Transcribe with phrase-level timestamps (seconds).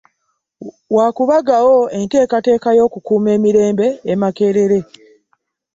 [0.95, 4.79] Wa kubagawo enteekateeka y'okukuuma emirembe e Makerere